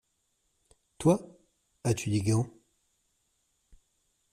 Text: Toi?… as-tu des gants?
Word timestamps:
Toi?… 0.97 1.21
as-tu 1.83 2.09
des 2.09 2.23
gants? 2.23 2.49